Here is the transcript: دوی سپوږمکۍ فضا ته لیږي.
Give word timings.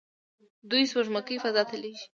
دوی 0.69 0.83
سپوږمکۍ 0.91 1.37
فضا 1.43 1.63
ته 1.69 1.75
لیږي. 1.81 2.05